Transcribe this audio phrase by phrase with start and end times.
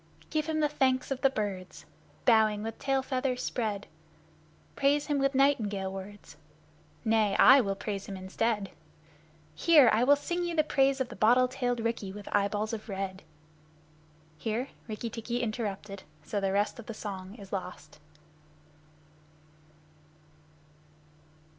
[0.31, 1.85] Give him the Thanks of the Birds,
[2.25, 3.85] Bowing with tail feathers spread!
[4.75, 6.37] Praise him with nightingale words
[7.05, 8.71] Nay, I will praise him instead.
[9.53, 9.91] Hear!
[9.93, 13.21] I will sing you the praise of the bottle tailed Rikki, with eyeballs of red!
[14.39, 17.99] (Here Rikki tikki interrupted, and the rest of the song is lost.)